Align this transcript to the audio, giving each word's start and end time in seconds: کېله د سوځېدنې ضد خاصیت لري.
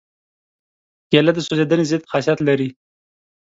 کېله 1.09 1.31
د 1.35 1.39
سوځېدنې 1.45 1.85
ضد 1.91 2.03
خاصیت 2.11 2.39
لري. 2.47 2.69